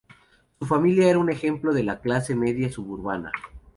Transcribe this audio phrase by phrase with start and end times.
[0.57, 3.31] Su familia era un ejemplo de la clase media suburbana.